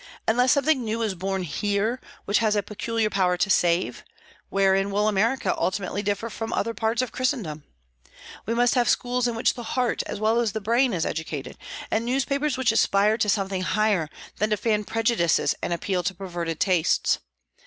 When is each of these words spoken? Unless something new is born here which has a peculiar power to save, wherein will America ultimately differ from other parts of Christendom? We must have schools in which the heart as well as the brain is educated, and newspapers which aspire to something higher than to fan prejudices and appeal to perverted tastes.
Unless 0.27 0.53
something 0.53 0.83
new 0.83 1.03
is 1.03 1.13
born 1.13 1.43
here 1.43 2.01
which 2.25 2.39
has 2.39 2.55
a 2.55 2.63
peculiar 2.63 3.11
power 3.11 3.37
to 3.37 3.49
save, 3.51 4.03
wherein 4.49 4.89
will 4.89 5.07
America 5.07 5.55
ultimately 5.55 6.01
differ 6.01 6.27
from 6.27 6.51
other 6.53 6.73
parts 6.73 7.03
of 7.03 7.11
Christendom? 7.11 7.65
We 8.47 8.55
must 8.55 8.73
have 8.73 8.89
schools 8.89 9.27
in 9.27 9.35
which 9.35 9.53
the 9.53 9.61
heart 9.77 10.01
as 10.07 10.19
well 10.19 10.39
as 10.39 10.53
the 10.53 10.59
brain 10.59 10.91
is 10.91 11.05
educated, 11.05 11.55
and 11.91 12.03
newspapers 12.03 12.57
which 12.57 12.71
aspire 12.71 13.19
to 13.19 13.29
something 13.29 13.61
higher 13.61 14.09
than 14.37 14.49
to 14.49 14.57
fan 14.57 14.85
prejudices 14.85 15.53
and 15.61 15.71
appeal 15.71 16.01
to 16.01 16.15
perverted 16.15 16.59
tastes. 16.59 17.19